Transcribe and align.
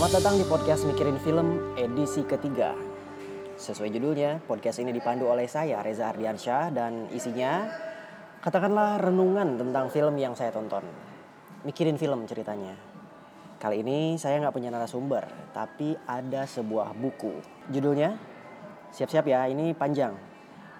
Selamat 0.00 0.16
datang 0.16 0.40
di 0.40 0.48
podcast 0.48 0.88
Mikirin 0.88 1.20
Film 1.20 1.76
edisi 1.76 2.24
ketiga. 2.24 2.72
Sesuai 3.60 3.92
judulnya, 3.92 4.40
podcast 4.48 4.80
ini 4.80 4.96
dipandu 4.96 5.28
oleh 5.28 5.44
saya 5.44 5.84
Reza 5.84 6.08
Ardiansyah 6.08 6.72
dan 6.72 7.04
isinya 7.12 7.68
katakanlah 8.40 8.96
renungan 8.96 9.60
tentang 9.60 9.92
film 9.92 10.16
yang 10.16 10.32
saya 10.32 10.56
tonton. 10.56 10.88
Mikirin 11.68 12.00
film 12.00 12.24
ceritanya. 12.24 12.72
Kali 13.60 13.84
ini 13.84 14.16
saya 14.16 14.40
nggak 14.40 14.56
punya 14.56 14.72
narasumber, 14.72 15.52
tapi 15.52 15.92
ada 16.08 16.48
sebuah 16.48 16.96
buku. 16.96 17.36
Judulnya, 17.68 18.16
siap-siap 18.96 19.28
ya, 19.28 19.52
ini 19.52 19.76
panjang. 19.76 20.16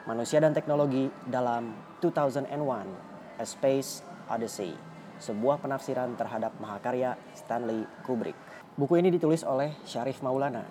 Manusia 0.09 0.41
dan 0.41 0.57
Teknologi 0.57 1.13
dalam 1.29 1.77
2001 2.01 3.37
A 3.37 3.45
Space 3.45 4.01
Odyssey. 4.33 4.73
Sebuah 5.21 5.61
penafsiran 5.61 6.17
terhadap 6.17 6.57
mahakarya 6.57 7.21
Stanley 7.37 7.85
Kubrick. 8.01 8.50
Buku 8.81 8.97
ini 8.97 9.13
ditulis 9.13 9.45
oleh 9.45 9.77
Syarif 9.85 10.25
Maulana, 10.25 10.65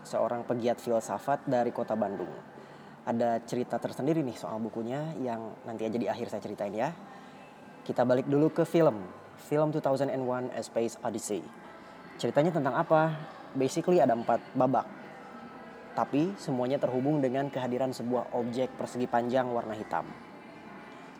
seorang 0.00 0.48
pegiat 0.48 0.80
filsafat 0.80 1.44
dari 1.44 1.68
kota 1.76 1.92
Bandung. 1.92 2.32
Ada 3.04 3.44
cerita 3.44 3.76
tersendiri 3.76 4.24
nih 4.24 4.32
soal 4.32 4.56
bukunya 4.64 5.12
yang 5.20 5.60
nanti 5.68 5.84
aja 5.84 6.00
di 6.00 6.08
akhir 6.08 6.32
saya 6.32 6.40
ceritain 6.40 6.72
ya. 6.72 6.88
Kita 7.84 8.08
balik 8.08 8.24
dulu 8.32 8.48
ke 8.48 8.64
film. 8.64 9.04
Film 9.44 9.76
2001 9.76 10.56
A 10.56 10.60
Space 10.64 10.96
Odyssey. 11.04 11.44
Ceritanya 12.16 12.48
tentang 12.48 12.80
apa? 12.80 13.28
Basically 13.52 14.00
ada 14.00 14.16
empat 14.16 14.40
babak. 14.56 14.88
Tapi 15.92 16.32
semuanya 16.40 16.80
terhubung 16.80 17.20
dengan 17.20 17.52
kehadiran 17.52 17.92
sebuah 17.92 18.32
objek 18.40 18.72
persegi 18.80 19.04
panjang 19.04 19.52
warna 19.52 19.76
hitam. 19.76 20.08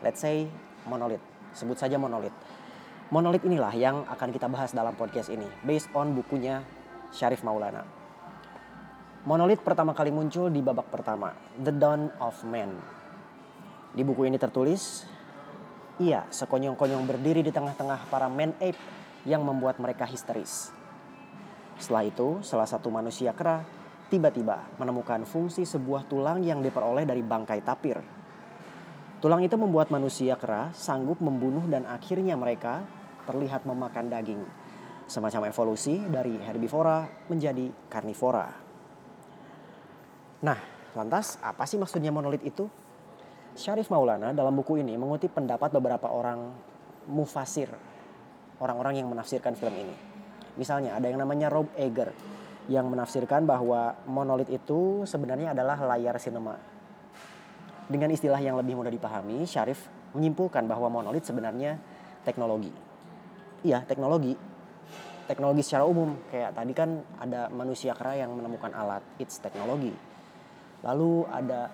Let's 0.01 0.25
say 0.25 0.49
monolith. 0.89 1.21
Sebut 1.53 1.77
saja 1.77 2.01
monolith. 2.01 2.33
Monolith 3.11 3.43
inilah 3.43 3.75
yang 3.75 4.07
akan 4.07 4.31
kita 4.31 4.47
bahas 4.47 4.71
dalam 4.71 4.95
podcast 4.95 5.27
ini. 5.27 5.43
Based 5.67 5.91
on 5.91 6.15
bukunya 6.15 6.63
Syarif 7.11 7.43
Maulana. 7.43 7.83
Monolith 9.27 9.59
pertama 9.67 9.91
kali 9.91 10.15
muncul 10.15 10.47
di 10.47 10.63
babak 10.63 10.87
pertama, 10.87 11.35
The 11.59 11.75
Dawn 11.75 12.07
of 12.23 12.39
Man. 12.47 12.71
Di 13.91 14.07
buku 14.07 14.31
ini 14.31 14.39
tertulis, 14.39 15.03
ia 15.99 16.23
sekonyong-konyong 16.31 17.03
berdiri 17.03 17.43
di 17.43 17.51
tengah-tengah 17.51 18.07
para 18.07 18.31
man 18.31 18.55
ape 18.63 18.79
yang 19.27 19.43
membuat 19.43 19.75
mereka 19.83 20.07
histeris. 20.07 20.71
Setelah 21.83 22.07
itu, 22.07 22.39
salah 22.47 22.63
satu 22.63 22.87
manusia 22.87 23.35
kera 23.35 23.59
tiba-tiba 24.07 24.71
menemukan 24.79 25.27
fungsi 25.27 25.67
sebuah 25.67 26.07
tulang 26.07 26.47
yang 26.47 26.63
diperoleh 26.63 27.03
dari 27.03 27.19
bangkai 27.19 27.59
tapir. 27.59 27.99
Tulang 29.19 29.43
itu 29.43 29.59
membuat 29.59 29.91
manusia 29.91 30.39
kera 30.39 30.71
sanggup 30.71 31.19
membunuh 31.19 31.67
dan 31.67 31.83
akhirnya 31.83 32.39
mereka 32.39 33.00
terlihat 33.31 33.63
memakan 33.63 34.11
daging. 34.11 34.43
Semacam 35.07 35.47
evolusi 35.47 35.95
dari 36.11 36.35
herbivora 36.35 37.07
menjadi 37.31 37.71
karnivora. 37.87 38.47
Nah, 40.43 40.59
lantas 40.91 41.39
apa 41.39 41.63
sih 41.63 41.79
maksudnya 41.79 42.11
monolit 42.11 42.43
itu? 42.43 42.67
Syarif 43.55 43.91
Maulana 43.91 44.31
dalam 44.31 44.55
buku 44.55 44.79
ini 44.79 44.95
mengutip 44.95 45.35
pendapat 45.35 45.71
beberapa 45.75 46.07
orang 46.07 46.51
mufasir, 47.11 47.67
orang-orang 48.63 49.03
yang 49.03 49.07
menafsirkan 49.11 49.55
film 49.55 49.75
ini. 49.75 49.95
Misalnya 50.55 50.95
ada 50.95 51.07
yang 51.07 51.19
namanya 51.19 51.51
Rob 51.51 51.71
Eger 51.75 52.11
yang 52.71 52.87
menafsirkan 52.87 53.43
bahwa 53.43 53.99
monolit 54.07 54.47
itu 54.47 55.03
sebenarnya 55.03 55.51
adalah 55.51 55.75
layar 55.95 56.15
sinema. 56.19 56.55
Dengan 57.91 58.07
istilah 58.15 58.39
yang 58.39 58.55
lebih 58.55 58.79
mudah 58.79 58.91
dipahami, 58.91 59.43
Syarif 59.43 59.91
menyimpulkan 60.15 60.63
bahwa 60.63 60.87
monolit 60.87 61.27
sebenarnya 61.27 61.75
teknologi. 62.23 62.71
Iya, 63.61 63.85
teknologi. 63.85 64.33
Teknologi 65.29 65.61
secara 65.61 65.85
umum, 65.85 66.17
kayak 66.33 66.57
tadi 66.57 66.73
kan 66.73 66.97
ada 67.21 67.45
manusia 67.53 67.93
kera 67.93 68.17
yang 68.17 68.33
menemukan 68.33 68.73
alat, 68.73 69.05
it's 69.21 69.37
teknologi. 69.37 69.93
Lalu 70.81 71.29
ada 71.29 71.69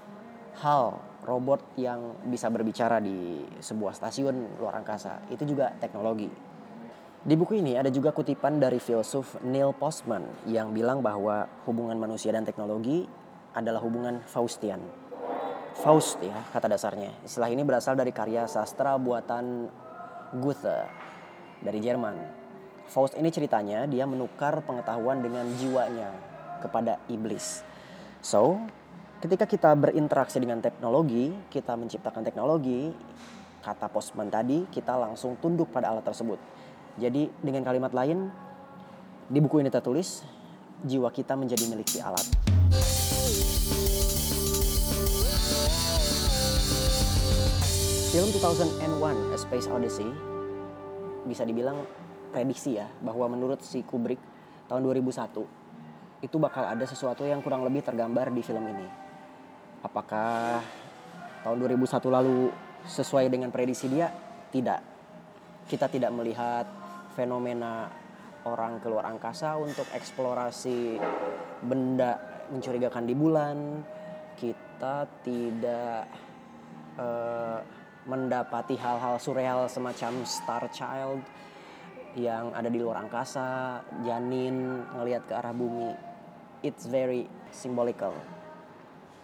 hal 0.60 1.00
robot 1.24 1.64
yang 1.80 2.28
bisa 2.28 2.52
berbicara 2.52 3.00
di 3.00 3.40
sebuah 3.64 3.96
stasiun 3.96 4.60
luar 4.60 4.84
angkasa, 4.84 5.32
itu 5.32 5.48
juga 5.48 5.72
teknologi. 5.80 6.28
Di 7.24 7.36
buku 7.40 7.64
ini 7.64 7.80
ada 7.80 7.88
juga 7.88 8.12
kutipan 8.12 8.60
dari 8.60 8.84
filsuf 8.84 9.40
Neil 9.48 9.72
Postman 9.72 10.28
yang 10.44 10.76
bilang 10.76 11.00
bahwa 11.00 11.48
hubungan 11.66 11.96
manusia 11.96 12.36
dan 12.36 12.44
teknologi 12.44 13.08
adalah 13.56 13.80
hubungan 13.80 14.20
Faustian. 14.28 14.84
Faust 15.80 16.20
ya 16.20 16.36
kata 16.52 16.68
dasarnya. 16.68 17.16
Istilah 17.24 17.48
ini 17.48 17.64
berasal 17.64 17.96
dari 17.96 18.12
karya 18.12 18.44
sastra 18.44 19.00
buatan 19.00 19.70
Goethe 20.36 21.08
dari 21.62 21.80
Jerman. 21.82 22.16
Faust 22.88 23.20
ini 23.20 23.28
ceritanya 23.28 23.84
dia 23.84 24.08
menukar 24.08 24.64
pengetahuan 24.64 25.20
dengan 25.20 25.44
jiwanya 25.60 26.16
kepada 26.64 26.98
iblis. 27.12 27.62
So, 28.24 28.64
ketika 29.20 29.44
kita 29.44 29.76
berinteraksi 29.76 30.40
dengan 30.40 30.64
teknologi, 30.64 31.36
kita 31.52 31.76
menciptakan 31.76 32.24
teknologi, 32.24 32.96
kata 33.62 33.92
Postman 33.92 34.32
tadi, 34.32 34.64
kita 34.72 34.96
langsung 34.96 35.36
tunduk 35.44 35.68
pada 35.70 35.92
alat 35.92 36.08
tersebut. 36.08 36.40
Jadi 36.98 37.30
dengan 37.44 37.62
kalimat 37.68 37.92
lain, 37.94 38.32
di 39.28 39.38
buku 39.44 39.60
ini 39.60 39.70
tertulis, 39.70 40.24
jiwa 40.88 41.12
kita 41.12 41.36
menjadi 41.36 41.68
milik 41.68 41.92
alat. 42.00 42.26
Film 48.08 48.34
2001 48.34 48.88
A 49.30 49.38
Space 49.38 49.68
Odyssey 49.70 50.37
bisa 51.28 51.44
dibilang 51.44 51.84
prediksi 52.32 52.80
ya 52.80 52.88
bahwa 53.04 53.36
menurut 53.36 53.60
si 53.64 53.84
Kubrick 53.84 54.20
tahun 54.72 54.84
2001 54.84 56.24
itu 56.24 56.36
bakal 56.42 56.66
ada 56.66 56.86
sesuatu 56.88 57.22
yang 57.24 57.46
kurang 57.46 57.62
lebih 57.62 57.86
tergambar 57.86 58.34
di 58.34 58.42
film 58.42 58.66
ini. 58.66 58.88
Apakah 59.86 60.60
tahun 61.46 61.58
2001 61.62 61.86
lalu 62.10 62.50
sesuai 62.90 63.30
dengan 63.30 63.54
prediksi 63.54 63.86
dia? 63.86 64.10
Tidak. 64.50 64.82
Kita 65.70 65.86
tidak 65.92 66.10
melihat 66.16 66.66
fenomena 67.14 67.92
orang 68.48 68.82
keluar 68.82 69.06
angkasa 69.06 69.60
untuk 69.60 69.86
eksplorasi 69.94 70.98
benda 71.62 72.18
mencurigakan 72.50 73.06
di 73.06 73.14
bulan. 73.14 73.58
Kita 74.38 75.06
tidak 75.22 76.02
uh, 76.98 77.60
mendapati 78.08 78.80
hal-hal 78.80 79.20
surreal 79.20 79.68
semacam 79.68 80.24
Star 80.24 80.64
Child 80.72 81.20
yang 82.16 82.56
ada 82.56 82.72
di 82.72 82.80
luar 82.80 83.04
angkasa, 83.04 83.84
janin 84.02 84.82
ngelihat 84.96 85.28
ke 85.28 85.34
arah 85.36 85.54
bumi. 85.54 85.94
It's 86.66 86.88
very 86.90 87.30
symbolical. 87.54 88.16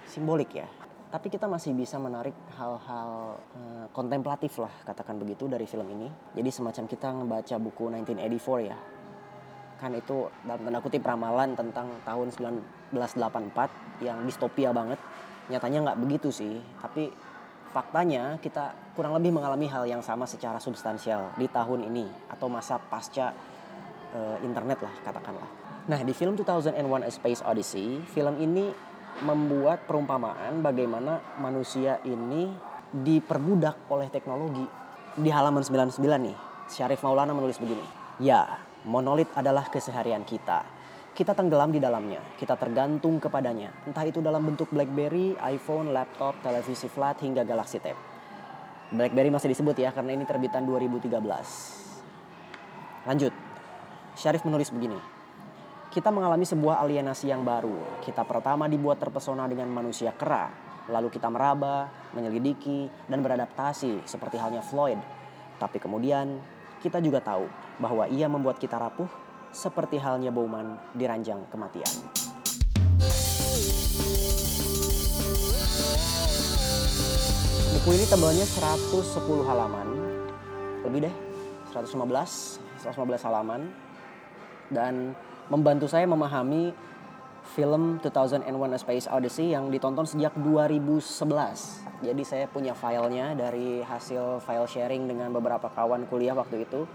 Simbolik 0.05 0.53
ya. 0.53 0.67
Tapi 1.09 1.29
kita 1.29 1.49
masih 1.49 1.73
bisa 1.73 1.97
menarik 1.97 2.33
hal-hal 2.57 3.37
uh, 3.37 3.85
kontemplatif 3.93 4.57
lah 4.61 4.73
katakan 4.85 5.17
begitu 5.17 5.49
dari 5.49 5.65
film 5.65 5.85
ini. 5.89 6.09
Jadi 6.37 6.49
semacam 6.49 6.83
kita 6.85 7.07
ngebaca 7.17 7.55
buku 7.57 7.83
1984 7.89 8.69
ya. 8.69 8.77
Kan 9.81 9.97
itu 9.97 10.29
dalam 10.45 10.61
tanda 10.61 10.79
kutip 10.81 11.01
ramalan 11.01 11.53
tentang 11.57 11.87
tahun 12.05 12.27
1984 12.93 14.05
yang 14.05 14.21
distopia 14.25 14.69
banget. 14.69 14.99
Nyatanya 15.49 15.91
nggak 15.91 15.99
begitu 16.01 16.29
sih, 16.33 16.61
tapi 16.81 17.13
faktanya 17.73 18.37
kita 18.37 18.93
kurang 18.93 19.17
lebih 19.17 19.33
mengalami 19.33 19.65
hal 19.65 19.89
yang 19.89 20.05
sama 20.05 20.29
secara 20.29 20.61
substansial 20.61 21.33
di 21.33 21.49
tahun 21.49 21.89
ini 21.89 22.05
atau 22.29 22.45
masa 22.45 22.77
pasca 22.77 23.33
uh, 24.13 24.37
internet 24.45 24.85
lah 24.85 24.93
katakanlah. 25.01 25.49
Nah 25.89 25.99
di 26.05 26.13
film 26.13 26.37
2001 26.37 26.79
A 26.79 27.09
Space 27.09 27.41
Odyssey, 27.41 27.99
film 28.13 28.37
ini 28.37 28.69
membuat 29.25 29.89
perumpamaan 29.89 30.61
bagaimana 30.61 31.19
manusia 31.41 31.97
ini 32.05 32.53
diperbudak 32.93 33.89
oleh 33.89 34.07
teknologi. 34.13 34.63
Di 35.13 35.29
halaman 35.29 35.61
99 35.61 35.97
nih, 36.01 36.37
Syarif 36.69 37.01
Maulana 37.01 37.33
menulis 37.33 37.57
begini. 37.57 37.85
Ya, 38.21 38.61
monolit 38.85 39.29
adalah 39.33 39.69
keseharian 39.69 40.25
kita 40.25 40.65
kita 41.13 41.37
tenggelam 41.37 41.69
di 41.69 41.77
dalamnya, 41.77 42.17
kita 42.41 42.57
tergantung 42.57 43.21
kepadanya, 43.21 43.69
entah 43.85 44.01
itu 44.01 44.17
dalam 44.17 44.41
bentuk 44.49 44.73
BlackBerry, 44.73 45.37
iPhone, 45.45 45.93
laptop, 45.93 46.33
televisi 46.41 46.89
flat, 46.89 47.21
hingga 47.21 47.45
Galaxy 47.45 47.77
Tab. 47.77 47.93
BlackBerry 48.89 49.29
masih 49.29 49.53
disebut 49.53 49.77
ya 49.77 49.93
karena 49.93 50.17
ini 50.17 50.25
terbitan 50.25 50.65
2013. 50.65 51.13
Lanjut, 53.05 53.29
Syarif 54.17 54.41
menulis 54.41 54.73
begini. 54.73 54.97
Kita 55.93 56.09
mengalami 56.09 56.49
sebuah 56.49 56.81
alienasi 56.81 57.29
yang 57.29 57.45
baru. 57.45 58.01
Kita 58.01 58.25
pertama 58.25 58.65
dibuat 58.65 58.97
terpesona 58.97 59.45
dengan 59.45 59.69
manusia 59.69 60.17
kera, 60.17 60.49
lalu 60.89 61.13
kita 61.13 61.29
meraba, 61.29 61.93
menyelidiki, 62.17 62.89
dan 63.05 63.21
beradaptasi 63.21 64.01
seperti 64.09 64.41
halnya 64.41 64.65
Floyd. 64.65 64.97
Tapi 65.61 65.77
kemudian 65.77 66.41
kita 66.81 66.97
juga 66.97 67.21
tahu 67.21 67.45
bahwa 67.77 68.09
ia 68.09 68.25
membuat 68.25 68.57
kita 68.57 68.81
rapuh 68.81 69.22
seperti 69.53 70.01
halnya 70.01 70.33
Bowman 70.33 70.81
di 70.97 71.05
ranjang 71.05 71.45
kematian. 71.53 71.93
Buku 77.77 77.89
ini 77.93 78.05
tebalnya 78.09 78.45
110 78.49 79.45
halaman. 79.45 79.87
Lebih 80.83 81.05
deh, 81.05 81.15
115, 81.69 82.57
115 82.81 83.23
halaman. 83.29 83.69
Dan 84.73 85.13
membantu 85.53 85.85
saya 85.85 86.09
memahami 86.09 86.73
film 87.53 87.99
2001 88.01 88.49
A 88.49 88.79
Space 88.79 89.05
Odyssey 89.05 89.53
yang 89.53 89.69
ditonton 89.69 90.07
sejak 90.07 90.33
2011. 90.39 91.83
Jadi 92.01 92.23
saya 92.25 92.45
punya 92.49 92.73
filenya 92.73 93.37
dari 93.37 93.83
hasil 93.85 94.41
file 94.41 94.67
sharing 94.67 95.05
dengan 95.05 95.29
beberapa 95.29 95.69
kawan 95.69 96.09
kuliah 96.09 96.33
waktu 96.33 96.65
itu. 96.65 96.87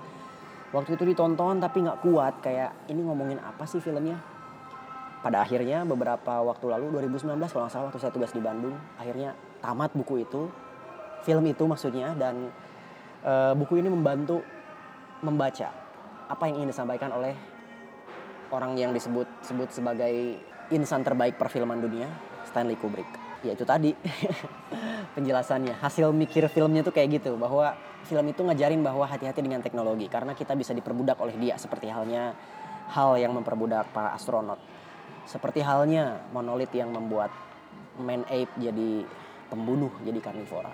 Waktu 0.69 1.01
itu 1.01 1.05
ditonton 1.09 1.65
tapi 1.65 1.81
nggak 1.81 2.05
kuat 2.05 2.45
kayak 2.45 2.93
ini 2.93 3.01
ngomongin 3.01 3.41
apa 3.41 3.65
sih 3.65 3.81
filmnya. 3.81 4.21
Pada 5.19 5.43
akhirnya 5.43 5.83
beberapa 5.83 6.45
waktu 6.45 6.71
lalu 6.71 6.95
2019 7.11 7.35
kalau 7.51 7.67
nggak 7.67 7.73
salah 7.75 7.87
waktu 7.91 7.99
saya 7.99 8.13
tugas 8.15 8.31
di 8.31 8.39
Bandung 8.39 8.77
akhirnya 9.01 9.35
tamat 9.59 9.91
buku 9.91 10.23
itu 10.23 10.47
film 11.27 11.43
itu 11.51 11.65
maksudnya 11.67 12.15
dan 12.15 12.55
uh, 13.27 13.51
buku 13.59 13.83
ini 13.83 13.91
membantu 13.91 14.47
membaca 15.27 15.75
apa 16.31 16.43
yang 16.47 16.63
ingin 16.63 16.71
disampaikan 16.71 17.11
oleh 17.11 17.35
orang 18.55 18.79
yang 18.79 18.95
disebut 18.95 19.27
sebut 19.43 19.69
sebagai 19.75 20.39
insan 20.71 21.03
terbaik 21.03 21.35
perfilman 21.35 21.83
dunia 21.83 22.07
Stanley 22.47 22.79
Kubrick 22.79 23.28
ya 23.45 23.53
itu 23.55 23.63
tadi 23.63 23.95
penjelasannya 25.17 25.79
hasil 25.79 26.11
mikir 26.11 26.51
filmnya 26.51 26.83
tuh 26.83 26.91
kayak 26.91 27.23
gitu 27.23 27.39
bahwa 27.39 27.75
film 28.07 28.27
itu 28.31 28.41
ngajarin 28.43 28.83
bahwa 28.83 29.07
hati-hati 29.07 29.43
dengan 29.43 29.63
teknologi 29.63 30.11
karena 30.11 30.35
kita 30.35 30.59
bisa 30.59 30.75
diperbudak 30.75 31.19
oleh 31.23 31.35
dia 31.39 31.55
seperti 31.55 31.91
halnya 31.91 32.35
hal 32.91 33.15
yang 33.21 33.31
memperbudak 33.37 33.91
para 33.95 34.15
astronot 34.15 34.59
seperti 35.29 35.61
halnya 35.63 36.25
monolit 36.35 36.73
yang 36.73 36.91
membuat 36.91 37.31
man 38.01 38.25
ape 38.27 38.51
jadi 38.59 39.05
pembunuh 39.51 39.93
jadi 40.03 40.19
karnivora 40.19 40.73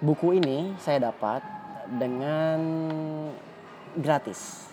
buku 0.00 0.40
ini 0.40 0.76
saya 0.80 1.10
dapat 1.10 1.42
dengan 1.86 2.58
gratis 3.96 4.66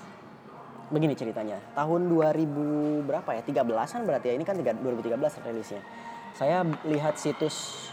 begini 0.94 1.18
ceritanya. 1.18 1.58
Tahun 1.74 2.02
2000 2.06 3.10
berapa 3.10 3.30
ya? 3.34 3.42
13-an 3.42 4.02
berarti 4.06 4.26
ya. 4.30 4.34
Ini 4.38 4.46
kan 4.46 4.56
2013 4.62 5.18
rilisnya. 5.42 5.82
Saya 6.34 6.66
lihat 6.90 7.22
situs 7.22 7.90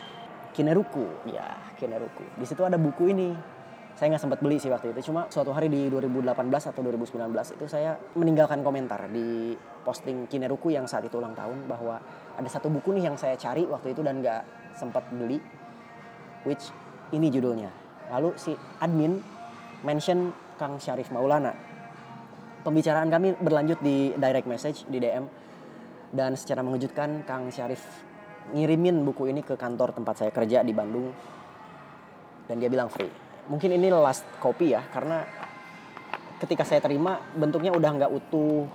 Kineruku, 0.57 1.29
ya 1.29 1.61
Kineruku. 1.77 2.25
Di 2.41 2.45
situ 2.49 2.65
ada 2.65 2.81
buku 2.81 3.13
ini. 3.13 3.37
Saya 3.95 4.17
nggak 4.17 4.23
sempat 4.25 4.41
beli 4.41 4.57
sih 4.57 4.73
waktu 4.73 4.97
itu. 4.97 5.13
Cuma 5.13 5.29
suatu 5.29 5.53
hari 5.53 5.69
di 5.69 5.93
2018 5.93 6.33
atau 6.73 6.81
2019 6.81 7.21
itu 7.61 7.65
saya 7.69 8.01
meninggalkan 8.17 8.65
komentar 8.65 9.13
di 9.13 9.53
posting 9.85 10.25
Kineruku 10.25 10.73
yang 10.73 10.89
saat 10.89 11.05
itu 11.05 11.21
ulang 11.21 11.37
tahun 11.37 11.69
bahwa 11.69 12.01
ada 12.33 12.49
satu 12.49 12.73
buku 12.73 12.97
nih 12.97 13.13
yang 13.13 13.17
saya 13.21 13.37
cari 13.37 13.69
waktu 13.69 13.93
itu 13.93 14.01
dan 14.01 14.25
nggak 14.25 14.43
sempat 14.73 15.05
beli. 15.13 15.37
Which 16.49 16.73
ini 17.13 17.29
judulnya. 17.29 17.69
Lalu 18.09 18.41
si 18.41 18.57
admin 18.81 19.21
mention 19.85 20.33
Kang 20.57 20.81
Syarif 20.81 21.13
Maulana 21.13 21.53
pembicaraan 22.61 23.09
kami 23.09 23.37
berlanjut 23.41 23.81
di 23.81 24.13
direct 24.17 24.49
message 24.49 24.85
di 24.89 25.01
DM 25.01 25.25
dan 26.13 26.37
secara 26.37 26.61
mengejutkan 26.61 27.25
Kang 27.25 27.49
Syarif 27.49 27.81
ngirimin 28.55 29.03
buku 29.07 29.31
ini 29.31 29.41
ke 29.41 29.55
kantor 29.55 29.95
tempat 29.95 30.25
saya 30.25 30.31
kerja 30.35 30.63
di 30.67 30.75
Bandung 30.75 31.11
dan 32.51 32.59
dia 32.59 32.67
bilang 32.67 32.91
free. 32.91 33.11
Mungkin 33.47 33.71
ini 33.75 33.91
last 33.91 34.27
copy 34.39 34.75
ya 34.75 34.83
karena 34.91 35.23
ketika 36.43 36.67
saya 36.67 36.83
terima 36.83 37.19
bentuknya 37.35 37.71
udah 37.71 37.91
nggak 37.95 38.11
utuh, 38.11 38.67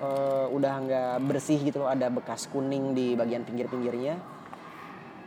uh, 0.00 0.46
udah 0.52 0.74
nggak 0.84 1.14
bersih 1.28 1.60
gitu 1.60 1.84
ada 1.84 2.08
bekas 2.08 2.48
kuning 2.48 2.96
di 2.96 3.12
bagian 3.12 3.44
pinggir-pinggirnya. 3.44 4.16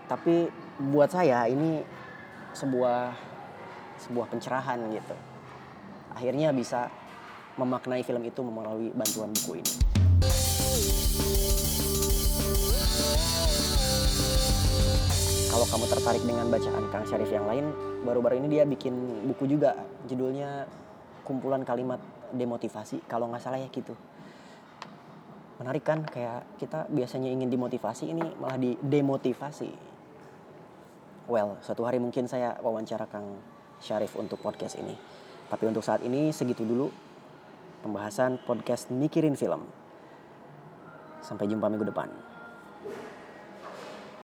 Tapi 0.07 0.47
buat 0.93 1.11
saya 1.11 1.45
ini 1.51 1.83
sebuah 2.55 3.13
sebuah 3.97 4.25
pencerahan 4.29 4.79
gitu. 4.93 5.15
Akhirnya 6.13 6.49
bisa 6.53 6.89
memaknai 7.57 8.05
film 8.05 8.21
itu 8.25 8.41
melalui 8.45 8.93
bantuan 8.93 9.33
buku 9.33 9.61
ini. 9.61 9.73
Kalau 15.57 15.73
kamu 15.73 15.89
tertarik 15.89 16.21
dengan 16.21 16.45
bacaan 16.53 16.85
Kang 16.93 17.01
Syarif 17.09 17.33
yang 17.33 17.49
lain, 17.49 17.73
baru-baru 18.05 18.37
ini 18.37 18.45
dia 18.45 18.61
bikin 18.61 18.93
buku 19.25 19.49
juga, 19.49 19.73
judulnya 20.05 20.69
Kumpulan 21.25 21.65
Kalimat 21.65 21.97
Demotivasi, 22.29 23.01
kalau 23.09 23.25
nggak 23.25 23.41
salah 23.41 23.57
ya 23.57 23.65
gitu. 23.73 23.97
Menarik 25.57 25.81
kan, 25.81 26.05
kayak 26.05 26.45
kita 26.61 26.85
biasanya 26.93 27.33
ingin 27.33 27.49
dimotivasi, 27.49 28.05
ini 28.05 28.21
malah 28.37 28.61
didemotivasi. 28.61 29.73
Well, 31.25 31.57
suatu 31.65 31.89
hari 31.89 31.97
mungkin 31.97 32.29
saya 32.29 32.53
wawancara 32.61 33.09
Kang 33.09 33.41
Syarif 33.81 34.13
untuk 34.13 34.37
podcast 34.37 34.77
ini. 34.77 34.93
Tapi 35.49 35.65
untuk 35.65 35.81
saat 35.81 36.05
ini 36.05 36.29
segitu 36.37 36.69
dulu 36.69 36.93
pembahasan 37.81 38.45
podcast 38.45 38.93
Mikirin 38.93 39.33
Film. 39.33 39.65
Sampai 41.25 41.49
jumpa 41.49 41.65
minggu 41.65 41.89
depan. 41.89 42.36